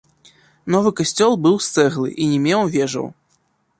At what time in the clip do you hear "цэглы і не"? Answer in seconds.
1.85-2.39